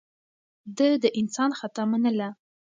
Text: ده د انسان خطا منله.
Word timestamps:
ده 0.77 0.87
د 1.03 1.05
انسان 1.19 1.51
خطا 1.59 1.83
منله. 1.91 2.29